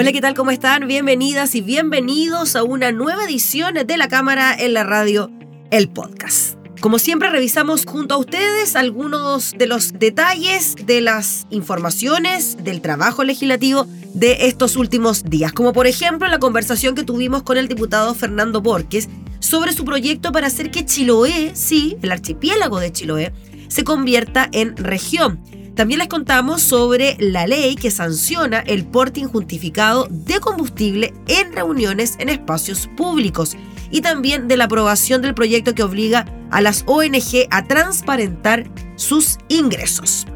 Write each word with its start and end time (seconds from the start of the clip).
Hola, 0.00 0.12
¿qué 0.12 0.20
tal? 0.20 0.34
¿Cómo 0.34 0.52
están? 0.52 0.86
Bienvenidas 0.86 1.56
y 1.56 1.60
bienvenidos 1.60 2.54
a 2.54 2.62
una 2.62 2.92
nueva 2.92 3.24
edición 3.24 3.74
de 3.84 3.96
La 3.96 4.06
Cámara 4.06 4.54
en 4.56 4.72
la 4.72 4.84
Radio, 4.84 5.28
el 5.72 5.88
podcast. 5.88 6.54
Como 6.80 7.00
siempre, 7.00 7.30
revisamos 7.30 7.84
junto 7.84 8.14
a 8.14 8.18
ustedes 8.18 8.76
algunos 8.76 9.54
de 9.58 9.66
los 9.66 9.94
detalles 9.94 10.76
de 10.86 11.00
las 11.00 11.48
informaciones 11.50 12.58
del 12.62 12.80
trabajo 12.80 13.24
legislativo 13.24 13.88
de 14.14 14.46
estos 14.46 14.76
últimos 14.76 15.24
días, 15.24 15.52
como 15.52 15.72
por 15.72 15.88
ejemplo 15.88 16.28
la 16.28 16.38
conversación 16.38 16.94
que 16.94 17.02
tuvimos 17.02 17.42
con 17.42 17.56
el 17.56 17.66
diputado 17.66 18.14
Fernando 18.14 18.60
Borges 18.60 19.08
sobre 19.40 19.72
su 19.72 19.84
proyecto 19.84 20.30
para 20.30 20.46
hacer 20.46 20.70
que 20.70 20.86
Chiloé, 20.86 21.56
sí, 21.56 21.96
el 22.02 22.12
archipiélago 22.12 22.78
de 22.78 22.92
Chiloé, 22.92 23.32
se 23.66 23.82
convierta 23.82 24.48
en 24.52 24.76
región 24.76 25.40
también 25.78 26.00
les 26.00 26.08
contamos 26.08 26.60
sobre 26.60 27.16
la 27.20 27.46
ley 27.46 27.76
que 27.76 27.92
sanciona 27.92 28.58
el 28.58 28.84
porte 28.84 29.20
injustificado 29.20 30.08
de 30.10 30.40
combustible 30.40 31.14
en 31.28 31.52
reuniones 31.52 32.16
en 32.18 32.30
espacios 32.30 32.90
públicos 32.96 33.56
y 33.92 34.00
también 34.00 34.48
de 34.48 34.56
la 34.56 34.64
aprobación 34.64 35.22
del 35.22 35.34
proyecto 35.34 35.76
que 35.76 35.84
obliga 35.84 36.24
a 36.50 36.60
las 36.62 36.82
ONG 36.88 37.46
a 37.50 37.68
transparentar 37.68 38.68
sus 38.96 39.38
ingresos. 39.46 40.26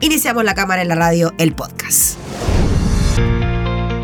Iniciamos 0.00 0.44
la 0.44 0.54
Cámara 0.54 0.82
en 0.82 0.88
la 0.88 0.94
Radio, 0.94 1.34
el 1.36 1.52
podcast. 1.52 2.16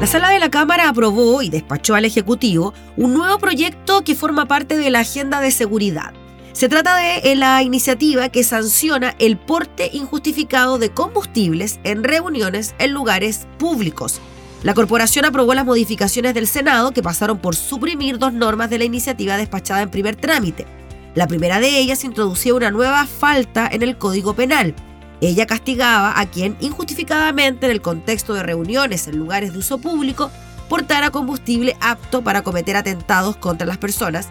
La 0.01 0.07
sala 0.09 0.31
de 0.31 0.41
la 0.41 0.51
Cámara 0.51 0.89
aprobó 0.89 1.43
y 1.43 1.49
despachó 1.49 1.95
al 1.95 2.07
Ejecutivo 2.07 2.75
un 2.97 3.15
nuevo 3.15 3.39
proyecto 3.39 4.03
que 4.03 4.17
forma 4.17 4.49
parte 4.49 4.77
de 4.77 4.91
la 4.91 4.99
Agenda 4.99 5.41
de 5.41 5.53
Seguridad 5.53 6.13
se 6.59 6.69
trata 6.69 6.97
de 6.97 7.37
la 7.37 7.63
iniciativa 7.63 8.31
que 8.31 8.43
sanciona 8.43 9.15
el 9.21 9.37
porte 9.37 9.91
injustificado 9.93 10.77
de 10.77 10.91
combustibles 10.91 11.79
en 11.85 12.03
reuniones 12.03 12.75
en 12.81 12.91
lugares 12.91 13.47
públicos. 13.61 14.21
La 14.65 14.75
corporación 14.75 15.25
aprobó 15.25 15.55
las 15.55 15.65
modificaciones 15.65 16.35
del 16.35 16.49
Senado 16.49 16.91
que 16.91 17.01
pasaron 17.01 17.39
por 17.39 17.55
suprimir 17.55 18.19
dos 18.19 18.33
normas 18.33 18.71
de 18.71 18.79
la 18.79 18.87
iniciativa 18.87 19.37
despachada 19.37 19.83
en 19.83 19.91
primer 19.91 20.17
trámite. 20.17 20.67
La 21.15 21.29
primera 21.29 21.61
de 21.61 21.79
ellas 21.79 22.03
introducía 22.03 22.55
una 22.57 22.73
nueva 22.73 23.07
falta 23.07 23.69
en 23.71 23.83
el 23.85 23.97
Código 23.97 24.35
Penal. 24.35 24.75
Ella 25.21 25.47
castigaba 25.47 26.19
a 26.19 26.27
quien 26.27 26.57
injustificadamente 26.59 27.67
en 27.67 27.73
el 27.73 27.83
contexto 27.83 28.35
de 28.35 28.43
reuniones 28.43 29.07
en 29.07 29.17
lugares 29.17 29.53
de 29.53 29.61
uso 29.61 29.79
público 29.79 30.33
portara 30.69 31.11
combustible 31.11 31.77
apto 31.81 32.25
para 32.25 32.43
cometer 32.43 32.75
atentados 32.75 33.37
contra 33.37 33.65
las 33.65 33.79
personas 33.79 34.29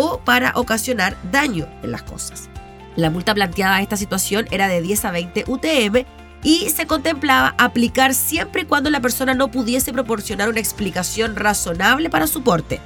o 0.00 0.20
para 0.20 0.52
ocasionar 0.54 1.16
daño 1.32 1.66
en 1.82 1.90
las 1.90 2.04
cosas. 2.04 2.48
La 2.94 3.10
multa 3.10 3.34
planteada 3.34 3.76
a 3.76 3.82
esta 3.82 3.96
situación 3.96 4.46
era 4.52 4.68
de 4.68 4.80
10 4.80 5.04
a 5.06 5.10
20 5.10 5.44
UTM 5.48 6.04
y 6.44 6.70
se 6.70 6.86
contemplaba 6.86 7.56
aplicar 7.58 8.14
siempre 8.14 8.62
y 8.62 8.64
cuando 8.64 8.90
la 8.90 9.00
persona 9.00 9.34
no 9.34 9.50
pudiese 9.50 9.92
proporcionar 9.92 10.48
una 10.48 10.60
explicación 10.60 11.34
razonable 11.34 12.10
para 12.10 12.28
su 12.28 12.44
porte. 12.44 12.80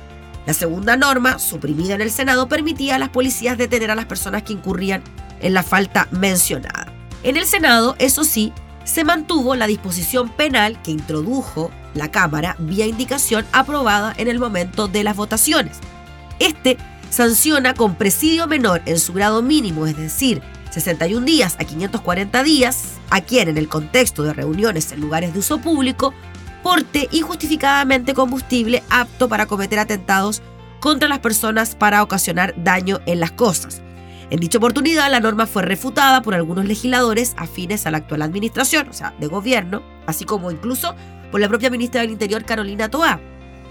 La 0.47 0.55
segunda 0.55 0.97
norma, 0.97 1.39
suprimida 1.39 1.95
en 1.95 2.01
el 2.01 2.11
Senado, 2.11 2.49
permitía 2.49 2.97
a 2.97 2.99
las 2.99 3.11
policías 3.11 3.59
detener 3.59 3.91
a 3.91 3.95
las 3.95 4.07
personas 4.07 4.43
que 4.43 4.55
incurrían 4.55 5.03
en 5.41 5.53
la 5.53 5.63
falta 5.63 6.09
mencionada. 6.13 6.91
En 7.25 7.37
el 7.37 7.45
Senado, 7.45 7.95
eso 7.99 8.25
sí, 8.25 8.55
se 8.85 9.05
mantuvo 9.05 9.55
la 9.55 9.67
disposición 9.67 10.31
penal 10.31 10.81
que 10.81 10.93
introdujo 10.93 11.71
la 11.93 12.11
Cámara 12.11 12.57
vía 12.59 12.87
indicación 12.87 13.45
aprobada 13.53 14.15
en 14.17 14.29
el 14.29 14.39
momento 14.39 14.89
de 14.89 15.05
las 15.05 15.15
votaciones. 15.15 15.79
Este 16.39 16.79
sanciona 17.13 17.75
con 17.75 17.95
presidio 17.95 18.47
menor 18.47 18.81
en 18.87 18.99
su 18.99 19.13
grado 19.13 19.43
mínimo, 19.43 19.87
es 19.87 19.97
decir, 19.97 20.41
61 20.71 21.27
días 21.27 21.57
a 21.61 21.65
540 21.65 22.43
días, 22.43 22.95
a 23.11 23.21
quien 23.21 23.49
en 23.49 23.59
el 23.59 23.69
contexto 23.69 24.23
de 24.23 24.33
reuniones 24.33 24.91
en 24.93 25.01
lugares 25.03 25.35
de 25.35 25.41
uso 25.41 25.59
público 25.59 26.15
porte 26.63 27.09
injustificadamente 27.13 28.15
combustible 28.15 28.83
apto 28.89 29.29
para 29.29 29.45
cometer 29.45 29.79
atentados 29.79 30.41
contra 30.81 31.07
las 31.07 31.19
personas 31.19 31.75
para 31.75 32.03
ocasionar 32.03 32.55
daño 32.57 33.01
en 33.05 33.21
las 33.21 33.33
cosas. 33.33 33.83
En 34.31 34.41
dicha 34.41 34.57
oportunidad, 34.57 35.11
la 35.11 35.21
norma 35.21 35.47
fue 35.47 35.63
refutada 35.63 36.23
por 36.23 36.35
algunos 36.35 36.65
legisladores 36.65 37.35
afines 37.37 37.85
a 37.85 37.91
la 37.91 37.99
actual 37.99 38.23
administración, 38.23 38.89
o 38.89 38.95
sea, 38.95 39.13
de 39.21 39.27
gobierno, 39.27 39.83
así 40.07 40.25
como 40.25 40.51
incluso 40.51 40.95
por 41.31 41.43
la 41.43 41.49
propia 41.49 41.69
ministra 41.69 42.01
del 42.01 42.11
Interior, 42.11 42.43
Carolina 42.47 42.89
Toá. 42.89 43.21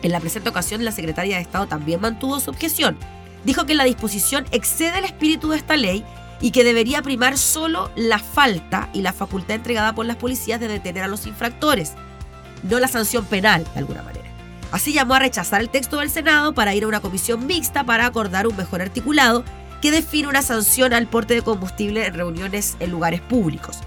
En 0.03 0.12
la 0.12 0.19
presente 0.19 0.50
ocasión, 0.50 0.85
la 0.85 0.91
secretaria 0.91 1.38
de 1.38 1.41
Estado 1.41 1.66
también 1.66 2.01
mantuvo 2.01 2.40
su 2.40 2.51
objeción 2.51 2.97
dijo 3.44 3.66
que 3.66 3.75
la 3.75 3.84
disposición 3.84 4.46
excede 4.52 5.00
el 5.00 5.06
espíritu 5.06 5.50
de 5.50 5.57
esta 5.57 5.78
ley 5.78 6.03
y 6.41 6.52
que 6.52 6.63
debería 6.63 7.02
primar 7.02 7.38
solo 7.38 7.91
la 7.96 8.19
falta 8.19 8.90
y 8.94 9.02
la 9.02 9.13
facultad 9.13 9.56
entregada 9.56 9.94
por 9.94 10.06
las 10.06 10.18
policías 10.18 10.59
de 10.59 10.68
detener 10.68 11.03
a 11.03 11.07
los 11.07 11.28
infractores, 11.28 11.94
no 12.63 12.80
la 12.80 12.88
sanción 12.88 13.25
penal 13.25 13.66
de 13.74 13.80
alguna 13.80 14.01
manera. 14.01 14.30
Así 14.72 14.94
llamó 14.94 15.16
a 15.16 15.19
rechazar 15.19 15.62
el 15.62 15.69
texto 15.69 15.97
del 15.97 16.09
Senado 16.09 16.53
para 16.53 16.74
ir 16.74 16.85
a 16.85 16.88
una 16.88 17.01
comisión 17.01 17.46
mixta 17.46 17.84
para 17.84 18.06
acordar 18.06 18.47
un 18.47 18.56
mejor 18.56 18.81
articulado 18.81 19.44
que 19.81 19.91
define 19.91 20.30
una 20.30 20.41
sanción 20.41 20.94
al 20.94 21.07
porte 21.07 21.34
de 21.34 21.41
combustible 21.41 22.06
en 22.06 22.13
reuniones 22.13 22.78
en 22.80 22.91
lugares 22.91 23.19
públicos. 23.22 23.80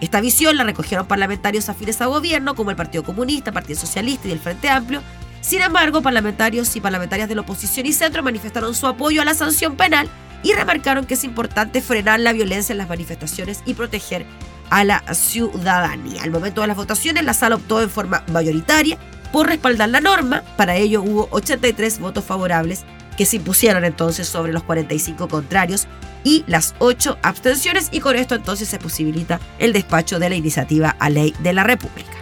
Esta 0.00 0.20
visión 0.20 0.56
la 0.56 0.64
recogieron 0.64 1.06
parlamentarios 1.06 1.68
afines 1.68 2.00
a 2.00 2.06
gobierno 2.06 2.54
como 2.54 2.70
el 2.70 2.76
Partido 2.76 3.02
Comunista, 3.02 3.52
Partido 3.52 3.78
Socialista 3.80 4.28
y 4.28 4.32
el 4.32 4.38
Frente 4.38 4.68
Amplio, 4.68 5.02
sin 5.40 5.62
embargo, 5.62 6.02
parlamentarios 6.02 6.74
y 6.76 6.80
parlamentarias 6.80 7.28
de 7.28 7.34
la 7.34 7.40
oposición 7.40 7.86
y 7.86 7.92
centro 7.92 8.22
manifestaron 8.22 8.74
su 8.74 8.86
apoyo 8.86 9.22
a 9.22 9.24
la 9.24 9.34
sanción 9.34 9.76
penal 9.76 10.08
y 10.42 10.52
remarcaron 10.52 11.06
que 11.06 11.14
es 11.14 11.24
importante 11.24 11.80
frenar 11.80 12.20
la 12.20 12.32
violencia 12.32 12.72
en 12.72 12.78
las 12.78 12.88
manifestaciones 12.88 13.62
y 13.66 13.74
proteger 13.74 14.26
a 14.70 14.84
la 14.84 15.02
ciudadanía. 15.14 16.22
Al 16.22 16.30
momento 16.30 16.60
de 16.60 16.68
las 16.68 16.76
votaciones, 16.76 17.24
la 17.24 17.34
sala 17.34 17.56
optó 17.56 17.82
en 17.82 17.90
forma 17.90 18.24
mayoritaria 18.32 18.98
por 19.32 19.48
respaldar 19.48 19.88
la 19.88 20.00
norma. 20.00 20.42
Para 20.56 20.76
ello 20.76 21.02
hubo 21.02 21.28
83 21.30 21.98
votos 21.98 22.24
favorables 22.24 22.84
que 23.16 23.26
se 23.26 23.36
impusieron 23.36 23.84
entonces 23.84 24.28
sobre 24.28 24.52
los 24.52 24.62
45 24.62 25.28
contrarios 25.28 25.86
y 26.24 26.44
las 26.46 26.74
8 26.78 27.18
abstenciones 27.22 27.88
y 27.92 28.00
con 28.00 28.16
esto 28.16 28.34
entonces 28.34 28.68
se 28.68 28.78
posibilita 28.78 29.40
el 29.58 29.72
despacho 29.72 30.18
de 30.18 30.30
la 30.30 30.36
iniciativa 30.36 30.96
a 30.98 31.10
ley 31.10 31.34
de 31.40 31.52
la 31.52 31.64
República. 31.64 32.19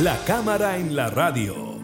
La 0.00 0.18
cámara 0.24 0.78
en 0.78 0.96
la 0.96 1.10
radio. 1.10 1.78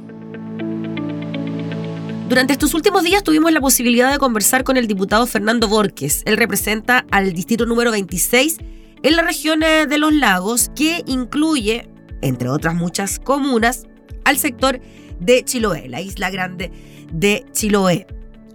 Durante 2.26 2.54
estos 2.54 2.72
últimos 2.72 3.04
días 3.04 3.22
tuvimos 3.22 3.52
la 3.52 3.60
posibilidad 3.60 4.10
de 4.10 4.16
conversar 4.16 4.64
con 4.64 4.78
el 4.78 4.86
diputado 4.86 5.26
Fernando 5.26 5.68
Borges. 5.68 6.22
Él 6.24 6.38
representa 6.38 7.04
al 7.10 7.34
distrito 7.34 7.66
número 7.66 7.90
26 7.90 8.56
en 9.02 9.14
la 9.14 9.20
región 9.20 9.62
eh, 9.62 9.86
de 9.86 9.98
los 9.98 10.14
lagos, 10.14 10.70
que 10.74 11.04
incluye, 11.06 11.90
entre 12.22 12.48
otras 12.48 12.74
muchas 12.74 13.18
comunas, 13.18 13.84
al 14.24 14.38
sector 14.38 14.80
de 15.20 15.44
Chiloé, 15.44 15.90
la 15.90 16.00
isla 16.00 16.30
grande 16.30 16.72
de 17.12 17.44
Chiloé. 17.52 18.06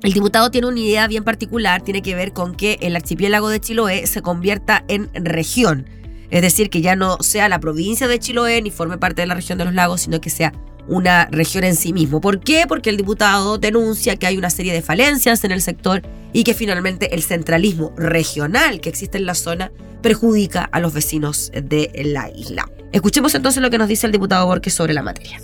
El 0.01 0.13
diputado 0.13 0.49
tiene 0.49 0.65
una 0.65 0.79
idea 0.79 1.07
bien 1.07 1.23
particular, 1.23 1.83
tiene 1.83 2.01
que 2.01 2.15
ver 2.15 2.33
con 2.33 2.55
que 2.55 2.79
el 2.81 2.95
archipiélago 2.95 3.49
de 3.49 3.59
Chiloé 3.59 4.07
se 4.07 4.23
convierta 4.23 4.83
en 4.87 5.11
región 5.13 5.85
es 6.33 6.41
decir, 6.41 6.71
que 6.71 6.81
ya 6.81 6.95
no 6.95 7.17
sea 7.19 7.47
la 7.47 7.59
provincia 7.59 8.07
de 8.07 8.17
Chiloé 8.17 8.59
ni 8.63 8.71
forme 8.71 8.97
parte 8.97 9.21
de 9.21 9.27
la 9.27 9.35
región 9.35 9.59
de 9.59 9.65
los 9.65 9.73
lagos, 9.75 10.01
sino 10.01 10.19
que 10.19 10.31
sea 10.31 10.51
una 10.87 11.27
región 11.31 11.63
en 11.63 11.75
sí 11.75 11.93
mismo. 11.93 12.21
¿Por 12.21 12.39
qué? 12.39 12.65
Porque 12.67 12.89
el 12.89 12.97
diputado 12.97 13.59
denuncia 13.59 14.15
que 14.15 14.25
hay 14.25 14.35
una 14.35 14.49
serie 14.49 14.73
de 14.73 14.81
falencias 14.81 15.43
en 15.43 15.51
el 15.51 15.61
sector 15.61 16.01
y 16.33 16.43
que 16.43 16.55
finalmente 16.55 17.13
el 17.13 17.21
centralismo 17.21 17.93
regional 17.97 18.81
que 18.81 18.89
existe 18.89 19.19
en 19.19 19.27
la 19.27 19.35
zona 19.35 19.71
perjudica 20.01 20.63
a 20.63 20.79
los 20.79 20.91
vecinos 20.91 21.51
de 21.53 21.91
la 22.03 22.31
isla. 22.35 22.67
Escuchemos 22.91 23.35
entonces 23.35 23.61
lo 23.61 23.69
que 23.69 23.77
nos 23.77 23.87
dice 23.87 24.07
el 24.07 24.11
diputado 24.11 24.47
Borges 24.47 24.73
sobre 24.73 24.95
la 24.95 25.03
materia. 25.03 25.39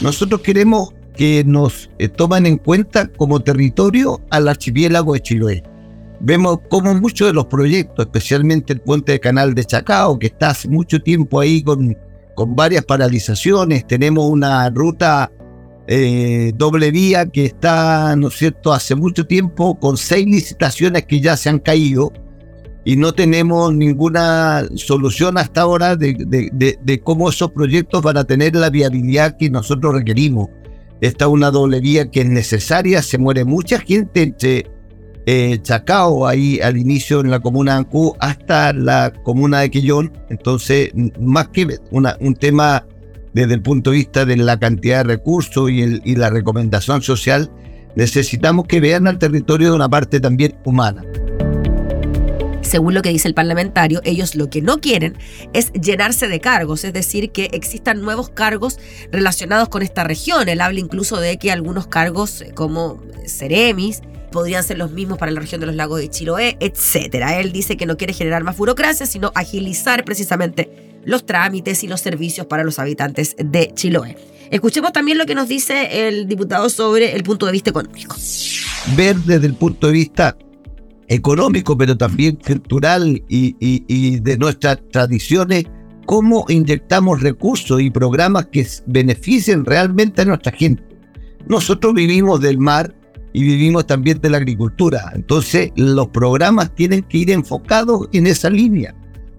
Nosotros 0.00 0.40
queremos 0.40 0.92
que 1.16 1.44
nos 1.46 1.88
eh, 2.00 2.08
tomen 2.08 2.46
en 2.46 2.58
cuenta 2.58 3.06
como 3.06 3.38
territorio 3.38 4.20
al 4.30 4.48
archipiélago 4.48 5.14
de 5.14 5.20
Chiloé 5.20 5.73
vemos 6.24 6.60
como 6.70 6.94
muchos 6.94 7.28
de 7.28 7.34
los 7.34 7.46
proyectos, 7.46 8.06
especialmente 8.06 8.72
el 8.72 8.80
puente 8.80 9.12
de 9.12 9.20
Canal 9.20 9.54
de 9.54 9.64
Chacao, 9.64 10.18
que 10.18 10.28
está 10.28 10.50
hace 10.50 10.68
mucho 10.68 11.00
tiempo 11.00 11.38
ahí 11.38 11.62
con, 11.62 11.96
con 12.34 12.56
varias 12.56 12.84
paralizaciones, 12.84 13.86
tenemos 13.86 14.30
una 14.30 14.70
ruta 14.70 15.30
eh, 15.86 16.52
doble 16.56 16.90
vía 16.90 17.26
que 17.26 17.44
está, 17.44 18.16
¿no 18.16 18.28
es 18.28 18.34
cierto?, 18.34 18.72
hace 18.72 18.94
mucho 18.94 19.26
tiempo 19.26 19.78
con 19.78 19.98
seis 19.98 20.26
licitaciones 20.26 21.04
que 21.04 21.20
ya 21.20 21.36
se 21.36 21.50
han 21.50 21.58
caído 21.58 22.10
y 22.86 22.96
no 22.96 23.12
tenemos 23.12 23.74
ninguna 23.74 24.64
solución 24.76 25.36
hasta 25.36 25.60
ahora 25.60 25.94
de, 25.94 26.14
de, 26.52 27.00
cómo 27.00 27.28
esos 27.28 27.50
proyectos 27.52 28.02
van 28.02 28.16
a 28.16 28.24
tener 28.24 28.54
la 28.56 28.70
viabilidad 28.70 29.36
que 29.38 29.48
nosotros 29.50 29.94
requerimos. 29.94 30.48
Esta 31.00 31.26
es 31.26 31.30
una 31.30 31.50
doble 31.50 31.80
vía 31.80 32.10
que 32.10 32.20
es 32.20 32.28
necesaria, 32.28 33.02
se 33.02 33.18
muere 33.18 33.44
mucha 33.44 33.78
gente 33.78 34.22
entre 34.22 34.73
eh, 35.26 35.58
Chacao, 35.62 36.26
ahí 36.26 36.60
al 36.60 36.76
inicio 36.76 37.20
en 37.20 37.30
la 37.30 37.40
comuna 37.40 37.72
de 37.72 37.78
Ancú, 37.78 38.14
hasta 38.20 38.72
la 38.72 39.12
comuna 39.22 39.60
de 39.60 39.70
Quillón. 39.70 40.12
Entonces, 40.28 40.90
más 41.18 41.48
que 41.48 41.78
una, 41.90 42.16
un 42.20 42.34
tema 42.34 42.86
desde 43.32 43.54
el 43.54 43.62
punto 43.62 43.90
de 43.90 43.96
vista 43.96 44.24
de 44.24 44.36
la 44.36 44.58
cantidad 44.58 44.98
de 44.98 45.14
recursos 45.14 45.70
y, 45.70 45.82
el, 45.82 46.02
y 46.04 46.16
la 46.16 46.30
recomendación 46.30 47.02
social, 47.02 47.50
necesitamos 47.96 48.66
que 48.66 48.80
vean 48.80 49.06
al 49.06 49.18
territorio 49.18 49.70
de 49.70 49.76
una 49.76 49.88
parte 49.88 50.20
también 50.20 50.54
humana 50.64 51.04
según 52.74 52.92
lo 52.92 53.02
que 53.02 53.10
dice 53.10 53.28
el 53.28 53.34
parlamentario, 53.34 54.00
ellos 54.02 54.34
lo 54.34 54.50
que 54.50 54.60
no 54.60 54.80
quieren 54.80 55.16
es 55.52 55.72
llenarse 55.74 56.26
de 56.26 56.40
cargos, 56.40 56.82
es 56.82 56.92
decir, 56.92 57.30
que 57.30 57.50
existan 57.52 58.00
nuevos 58.00 58.30
cargos 58.30 58.80
relacionados 59.12 59.68
con 59.68 59.82
esta 59.82 60.02
región. 60.02 60.48
Él 60.48 60.60
habla 60.60 60.80
incluso 60.80 61.20
de 61.20 61.38
que 61.38 61.52
algunos 61.52 61.86
cargos 61.86 62.40
eh, 62.40 62.50
como 62.52 63.00
Ceremis 63.26 64.02
podrían 64.34 64.64
ser 64.64 64.78
los 64.78 64.90
mismos 64.90 65.16
para 65.16 65.30
la 65.30 65.40
región 65.40 65.60
de 65.60 65.68
los 65.68 65.76
lagos 65.76 66.00
de 66.00 66.10
Chiloé, 66.10 66.56
etc. 66.58 67.24
Él 67.38 67.52
dice 67.52 67.76
que 67.76 67.86
no 67.86 67.96
quiere 67.96 68.12
generar 68.12 68.42
más 68.42 68.56
burocracia, 68.56 69.06
sino 69.06 69.30
agilizar 69.36 70.04
precisamente 70.04 71.00
los 71.04 71.24
trámites 71.24 71.84
y 71.84 71.86
los 71.86 72.00
servicios 72.00 72.48
para 72.48 72.64
los 72.64 72.80
habitantes 72.80 73.36
de 73.38 73.70
Chiloé. 73.72 74.16
Escuchemos 74.50 74.92
también 74.92 75.18
lo 75.18 75.26
que 75.26 75.36
nos 75.36 75.48
dice 75.48 76.08
el 76.08 76.26
diputado 76.26 76.68
sobre 76.68 77.14
el 77.14 77.22
punto 77.22 77.46
de 77.46 77.52
vista 77.52 77.70
económico. 77.70 78.16
Ver 78.96 79.14
desde 79.18 79.46
el 79.46 79.54
punto 79.54 79.86
de 79.86 79.92
vista 79.92 80.36
económico, 81.06 81.78
pero 81.78 81.96
también 81.96 82.34
cultural 82.36 83.22
y, 83.28 84.18
de 84.18 84.36
nuestras 84.36 84.80
tradiciones, 84.90 85.64
cómo 86.06 86.44
inyectamos 86.48 87.22
recursos 87.22 87.80
y 87.80 87.90
programas 87.90 88.46
que 88.46 88.66
beneficien 88.86 89.64
realmente 89.64 90.22
a 90.22 90.24
nuestra 90.24 90.50
gente. 90.50 90.82
Nosotros 91.46 91.94
vivimos 91.94 92.40
del 92.40 92.58
mar 92.58 92.96
y 93.34 93.42
vivimos 93.42 93.86
también 93.86 94.20
de 94.20 94.30
la 94.30 94.38
agricultura, 94.38 95.12
entonces 95.12 95.72
los 95.74 96.08
programas 96.08 96.72
tienen 96.74 97.02
que 97.02 97.18
ir 97.18 97.30
enfocados 97.32 98.08
en 98.12 98.28
esa 98.28 98.48
línea. 98.48 98.94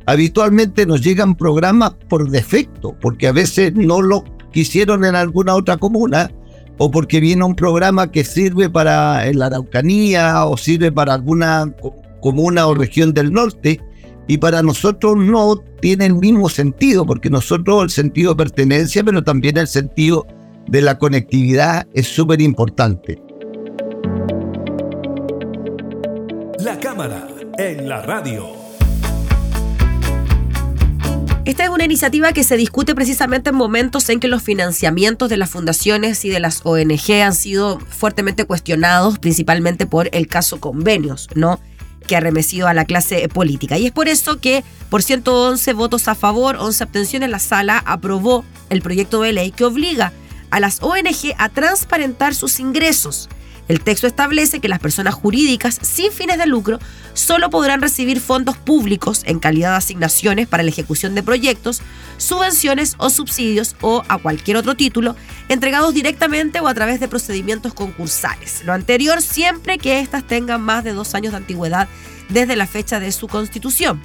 Habitualmente 0.06 0.86
nos 0.86 1.02
llegan 1.02 1.34
programas 1.34 1.94
por 2.10 2.30
defecto, 2.30 2.96
porque 3.00 3.28
a 3.28 3.32
veces 3.32 3.74
no 3.74 4.02
lo 4.02 4.26
quisieron 4.52 5.06
en 5.06 5.16
alguna 5.16 5.56
otra 5.56 5.78
comuna 5.78 6.30
o 6.78 6.92
porque 6.92 7.22
viene 7.22 7.46
un 7.46 7.56
programa 7.56 8.12
que 8.12 8.26
sirve 8.26 8.70
para 8.70 9.32
la 9.32 9.46
Araucanía 9.46 10.46
o 10.46 10.58
sirve 10.58 10.92
para 10.92 11.14
alguna 11.14 11.74
comuna 12.22 12.68
o 12.68 12.76
región 12.76 13.14
del 13.14 13.32
norte 13.32 13.80
y 14.28 14.38
para 14.40 14.62
nosotros 14.62 15.16
no 15.18 15.56
tiene 15.80 16.08
el 16.08 16.16
mismo 16.16 16.50
sentido, 16.50 17.06
porque 17.06 17.30
nosotros 17.30 17.84
el 17.84 17.90
sentido 17.92 18.34
de 18.34 18.44
pertenencia, 18.44 19.04
pero 19.06 19.24
también 19.24 19.56
el 19.58 19.68
sentido 19.68 20.28
de 20.68 20.82
la 20.82 20.98
conectividad 20.98 21.88
es 21.94 22.08
súper 22.08 22.42
importante. 22.42 23.25
En 27.66 27.90
la 27.90 28.02
radio. 28.02 28.54
Esta 31.46 31.64
es 31.64 31.70
una 31.70 31.84
iniciativa 31.84 32.32
que 32.32 32.44
se 32.44 32.58
discute 32.58 32.94
precisamente 32.94 33.50
en 33.50 33.56
momentos 33.56 34.10
en 34.10 34.20
que 34.20 34.28
los 34.28 34.44
financiamientos 34.44 35.30
de 35.30 35.38
las 35.38 35.50
fundaciones 35.50 36.24
y 36.26 36.30
de 36.30 36.40
las 36.40 36.62
ONG 36.64 37.12
han 37.24 37.34
sido 37.34 37.80
fuertemente 37.80 38.46
cuestionados, 38.46 39.18
principalmente 39.18 39.88
por 39.88 40.10
el 40.12 40.28
caso 40.28 40.60
convenios, 40.60 41.28
¿no? 41.34 41.60
que 42.08 42.16
ha 42.16 42.20
a 42.20 42.74
la 42.76 42.86
clase 42.86 43.28
política. 43.30 43.80
Y 43.80 43.88
es 43.88 43.92
por 43.92 44.08
eso 44.10 44.40
que, 44.40 44.64
por 44.92 45.02
111 45.02 45.74
votos 45.74 46.08
a 46.08 46.14
favor, 46.14 46.58
11 46.58 46.84
abstenciones, 46.84 47.30
la 47.30 47.40
sala 47.40 47.82
aprobó 47.84 48.46
el 48.70 48.84
proyecto 48.84 49.22
de 49.22 49.34
ley 49.34 49.50
que 49.50 49.66
obliga 49.66 50.14
a 50.52 50.60
las 50.60 50.84
ONG 50.84 51.34
a 51.40 51.50
transparentar 51.50 52.36
sus 52.36 52.60
ingresos 52.60 53.28
el 53.68 53.82
texto 53.82 54.08
establece 54.08 54.60
que 54.60 54.68
las 54.68 54.80
personas 54.80 55.16
jurídicas 55.16 55.80
sin 55.82 56.12
fines 56.12 56.38
de 56.38 56.46
lucro 56.46 56.80
solo 57.14 57.50
podrán 57.50 57.82
recibir 57.82 58.20
fondos 58.20 58.58
públicos 58.58 59.24
en 59.26 59.40
calidad 59.40 59.72
de 59.72 59.78
asignaciones 59.78 60.48
para 60.48 60.64
la 60.64 60.70
ejecución 60.70 61.16
de 61.16 61.24
proyectos, 61.24 61.82
subvenciones 62.18 62.96
o 62.98 63.10
subsidios 63.10 63.76
o 63.82 64.04
a 64.08 64.18
cualquier 64.18 64.58
otro 64.58 64.76
título 64.76 65.16
entregados 65.50 65.94
directamente 65.94 66.60
o 66.60 66.68
a 66.68 66.74
través 66.74 67.00
de 67.00 67.08
procedimientos 67.08 67.74
concursales. 67.74 68.64
Lo 68.66 68.74
anterior 68.74 69.22
siempre 69.22 69.78
que 69.78 70.00
éstas 70.00 70.26
tengan 70.26 70.62
más 70.62 70.84
de 70.84 70.94
dos 70.94 71.16
años 71.16 71.32
de 71.32 71.38
antigüedad 71.38 71.88
desde 72.30 72.56
la 72.56 72.68
fecha 72.68 73.00
de 73.00 73.12
su 73.12 73.28
constitución. 73.28 74.02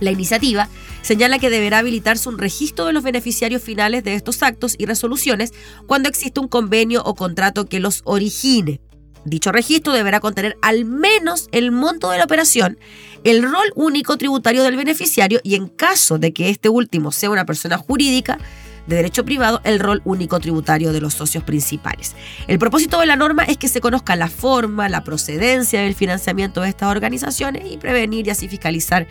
La 0.00 0.10
iniciativa 0.10 0.68
señala 1.04 1.38
que 1.38 1.50
deberá 1.50 1.78
habilitarse 1.78 2.28
un 2.28 2.38
registro 2.38 2.86
de 2.86 2.94
los 2.94 3.04
beneficiarios 3.04 3.62
finales 3.62 4.02
de 4.02 4.14
estos 4.14 4.42
actos 4.42 4.74
y 4.78 4.86
resoluciones 4.86 5.52
cuando 5.86 6.08
existe 6.08 6.40
un 6.40 6.48
convenio 6.48 7.02
o 7.04 7.14
contrato 7.14 7.66
que 7.66 7.78
los 7.78 8.00
origine. 8.04 8.80
Dicho 9.26 9.52
registro 9.52 9.92
deberá 9.92 10.20
contener 10.20 10.56
al 10.62 10.84
menos 10.84 11.48
el 11.52 11.72
monto 11.72 12.10
de 12.10 12.18
la 12.18 12.24
operación, 12.24 12.78
el 13.22 13.42
rol 13.42 13.72
único 13.74 14.16
tributario 14.16 14.62
del 14.62 14.76
beneficiario 14.76 15.40
y 15.42 15.54
en 15.54 15.68
caso 15.68 16.18
de 16.18 16.32
que 16.32 16.48
este 16.48 16.68
último 16.68 17.12
sea 17.12 17.30
una 17.30 17.46
persona 17.46 17.78
jurídica, 17.78 18.38
de 18.86 18.96
derecho 18.96 19.24
privado 19.24 19.62
el 19.64 19.80
rol 19.80 20.02
único 20.04 20.38
tributario 20.40 20.92
de 20.92 21.00
los 21.00 21.14
socios 21.14 21.42
principales. 21.42 22.14
El 22.48 22.58
propósito 22.58 23.00
de 23.00 23.06
la 23.06 23.16
norma 23.16 23.44
es 23.44 23.56
que 23.56 23.68
se 23.68 23.80
conozca 23.80 24.14
la 24.14 24.28
forma, 24.28 24.90
la 24.90 25.04
procedencia 25.04 25.80
del 25.80 25.94
financiamiento 25.94 26.60
de 26.60 26.68
estas 26.68 26.90
organizaciones 26.90 27.70
y 27.70 27.78
prevenir 27.78 28.26
y 28.26 28.30
así 28.30 28.46
fiscalizar 28.46 29.06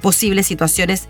posibles 0.00 0.48
situaciones 0.48 1.08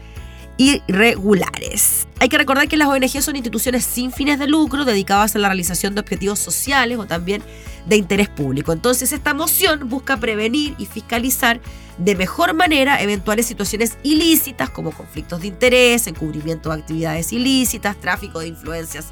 irregulares. 0.63 2.07
Hay 2.21 2.29
que 2.29 2.39
recordar 2.39 2.69
que 2.69 2.77
las 2.77 2.89
ONG 2.89 3.21
son 3.21 3.37
instituciones 3.37 3.85
sin 3.85 4.13
fines 4.13 4.39
de 4.39 4.47
lucro 4.47 4.85
dedicadas 4.85 5.35
a 5.35 5.39
la 5.39 5.49
realización 5.49 5.95
de 5.95 6.01
objetivos 6.01 6.39
sociales 6.39 6.99
o 6.99 7.07
también 7.07 7.43
de 7.87 7.97
interés 7.97 8.29
público. 8.29 8.73
Entonces 8.73 9.13
esta 9.13 9.35
moción 9.35 9.89
busca 9.89 10.17
prevenir 10.19 10.75
y 10.79 10.87
fiscalizar 10.87 11.61
de 11.99 12.15
mejor 12.15 12.55
manera 12.55 13.03
eventuales 13.03 13.47
situaciones 13.47 13.99
ilícitas 14.03 14.71
como 14.71 14.93
conflictos 14.93 15.41
de 15.41 15.49
interés, 15.49 16.07
encubrimiento 16.07 16.71
de 16.71 16.77
actividades 16.77 17.33
ilícitas, 17.33 18.01
tráfico 18.01 18.41
de 18.41 18.49
influencias 18.49 19.07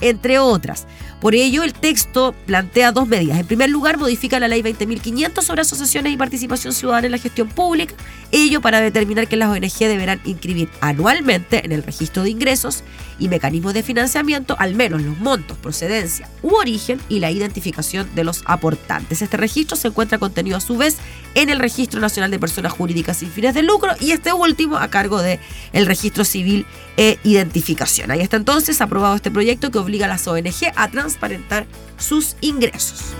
entre 0.00 0.38
otras. 0.38 0.86
Por 1.20 1.34
ello, 1.34 1.62
el 1.62 1.72
texto 1.72 2.34
plantea 2.44 2.92
dos 2.92 3.08
medidas. 3.08 3.38
En 3.38 3.46
primer 3.46 3.70
lugar, 3.70 3.98
modifica 3.98 4.38
la 4.38 4.48
ley 4.48 4.62
20.500 4.62 5.42
sobre 5.42 5.62
asociaciones 5.62 6.12
y 6.12 6.16
participación 6.16 6.72
ciudadana 6.72 7.06
en 7.06 7.12
la 7.12 7.18
gestión 7.18 7.48
pública, 7.48 7.94
ello 8.36 8.60
para 8.60 8.80
determinar 8.80 9.28
que 9.28 9.36
las 9.36 9.48
ONG 9.48 9.78
deberán 9.78 10.20
inscribir 10.24 10.68
anualmente 10.80 11.64
en 11.64 11.72
el 11.72 11.82
registro 11.82 12.22
de 12.22 12.30
ingresos 12.30 12.84
y 13.18 13.28
mecanismos 13.28 13.74
de 13.74 13.82
financiamiento 13.82 14.56
al 14.58 14.74
menos 14.74 15.02
los 15.02 15.18
montos, 15.18 15.56
procedencia 15.58 16.28
u 16.42 16.54
origen 16.54 17.00
y 17.08 17.20
la 17.20 17.30
identificación 17.30 18.08
de 18.14 18.24
los 18.24 18.42
aportantes. 18.46 19.22
Este 19.22 19.36
registro 19.36 19.76
se 19.76 19.88
encuentra 19.88 20.18
contenido 20.18 20.56
a 20.56 20.60
su 20.60 20.76
vez 20.76 20.98
en 21.34 21.50
el 21.50 21.58
Registro 21.58 22.00
Nacional 22.00 22.30
de 22.30 22.38
Personas 22.38 22.72
Jurídicas 22.72 23.18
sin 23.18 23.30
fines 23.30 23.54
de 23.54 23.62
lucro 23.62 23.92
y 24.00 24.12
este 24.12 24.32
último 24.32 24.76
a 24.76 24.88
cargo 24.88 25.22
del 25.22 25.38
el 25.72 25.86
Registro 25.86 26.24
Civil 26.24 26.66
e 26.96 27.18
Identificación. 27.24 28.10
Ahí 28.10 28.20
está 28.20 28.36
entonces 28.36 28.80
aprobado 28.80 29.14
este 29.14 29.30
proyecto 29.30 29.70
que 29.70 29.78
obliga 29.78 30.06
a 30.06 30.08
las 30.08 30.26
ONG 30.26 30.72
a 30.74 30.90
transparentar 30.90 31.66
sus 31.98 32.36
ingresos. 32.40 33.14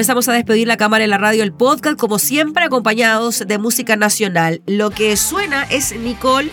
Comenzamos 0.00 0.30
a 0.30 0.32
despedir 0.32 0.66
la 0.66 0.78
cámara 0.78 1.04
en 1.04 1.10
la 1.10 1.18
radio, 1.18 1.42
el 1.42 1.52
podcast, 1.52 1.98
como 1.98 2.18
siempre, 2.18 2.64
acompañados 2.64 3.44
de 3.46 3.58
música 3.58 3.96
nacional. 3.96 4.62
Lo 4.64 4.88
que 4.88 5.14
suena 5.18 5.64
es 5.64 5.94
Nicole 5.94 6.50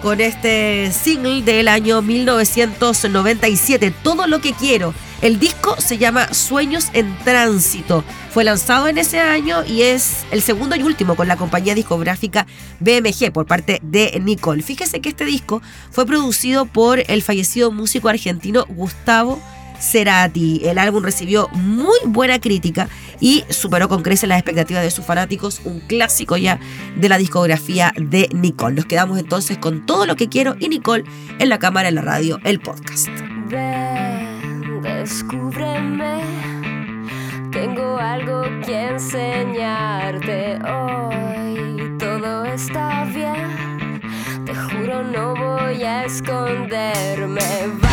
con 0.00 0.22
este 0.22 0.90
single 0.90 1.42
del 1.42 1.68
año 1.68 2.00
1997, 2.00 3.92
Todo 4.02 4.26
lo 4.26 4.40
que 4.40 4.54
quiero. 4.54 4.94
El 5.20 5.38
disco 5.38 5.76
se 5.78 5.98
llama 5.98 6.32
Sueños 6.32 6.86
en 6.94 7.14
Tránsito. 7.24 8.04
Fue 8.30 8.42
lanzado 8.42 8.88
en 8.88 8.96
ese 8.96 9.20
año 9.20 9.66
y 9.66 9.82
es 9.82 10.24
el 10.30 10.40
segundo 10.40 10.74
y 10.74 10.82
último 10.82 11.14
con 11.14 11.28
la 11.28 11.36
compañía 11.36 11.74
discográfica 11.74 12.46
BMG 12.80 13.32
por 13.34 13.44
parte 13.44 13.80
de 13.82 14.18
Nicole. 14.18 14.62
Fíjese 14.62 15.02
que 15.02 15.10
este 15.10 15.26
disco 15.26 15.60
fue 15.90 16.06
producido 16.06 16.64
por 16.64 17.02
el 17.06 17.20
fallecido 17.20 17.70
músico 17.70 18.08
argentino 18.08 18.64
Gustavo 18.66 19.42
Cerati. 19.80 20.62
El 20.64 20.78
álbum 20.78 21.02
recibió 21.02 21.48
muy 21.52 21.98
buena 22.04 22.40
crítica 22.40 22.88
y 23.20 23.44
superó 23.50 23.88
con 23.88 24.02
creces 24.02 24.28
las 24.28 24.38
expectativas 24.38 24.82
de 24.82 24.90
sus 24.90 25.04
fanáticos, 25.04 25.60
un 25.64 25.80
clásico 25.80 26.36
ya 26.36 26.58
de 26.96 27.08
la 27.08 27.18
discografía 27.18 27.92
de 27.96 28.28
Nicole. 28.32 28.76
Nos 28.76 28.86
quedamos 28.86 29.18
entonces 29.18 29.58
con 29.58 29.86
todo 29.86 30.06
lo 30.06 30.16
que 30.16 30.28
quiero 30.28 30.56
y 30.58 30.68
Nicole 30.68 31.04
en 31.38 31.48
la 31.48 31.58
cámara, 31.58 31.88
en 31.88 31.96
la 31.96 32.02
radio, 32.02 32.38
el 32.44 32.60
podcast. 32.60 33.08
Ven, 33.48 34.82
descúbreme, 34.82 36.20
tengo 37.50 37.98
algo 37.98 38.42
que 38.64 38.88
enseñarte 38.88 40.58
hoy. 40.64 41.96
Todo 41.98 42.44
está 42.44 43.04
bien, 43.06 44.00
te 44.44 44.54
juro 44.54 45.02
no 45.02 45.34
voy 45.34 45.82
a 45.82 46.04
esconderme. 46.04 47.87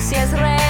si 0.00 0.14
es 0.14 0.32
real. 0.32 0.69